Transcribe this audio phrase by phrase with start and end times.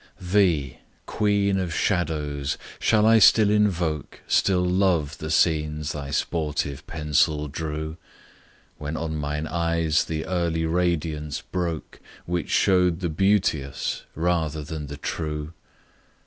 [0.19, 2.57] THEE, queen of shadows!
[2.79, 7.97] shall I still invoke, Still love the scenes thy sportive pencil drew,
[8.79, 14.97] When on mine eyes the early radiance broke Which show'd the beauteous rather than the
[14.97, 15.53] true!